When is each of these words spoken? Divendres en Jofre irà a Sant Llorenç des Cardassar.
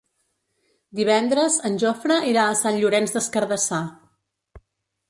Divendres 0.99 1.57
en 1.71 1.77
Jofre 1.85 2.17
irà 2.33 2.47
a 2.55 2.59
Sant 2.63 2.81
Llorenç 2.81 3.15
des 3.19 3.31
Cardassar. 3.39 3.85